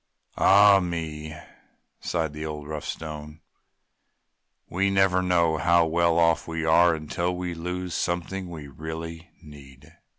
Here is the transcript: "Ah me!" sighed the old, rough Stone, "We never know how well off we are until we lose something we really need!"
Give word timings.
"Ah 0.39 0.79
me!" 0.79 1.35
sighed 1.99 2.33
the 2.33 2.43
old, 2.43 2.67
rough 2.67 2.85
Stone, 2.85 3.39
"We 4.67 4.89
never 4.89 5.21
know 5.21 5.57
how 5.57 5.85
well 5.85 6.17
off 6.17 6.47
we 6.47 6.65
are 6.65 6.95
until 6.95 7.35
we 7.37 7.53
lose 7.53 7.93
something 7.93 8.49
we 8.49 8.67
really 8.67 9.29
need!" 9.43 9.95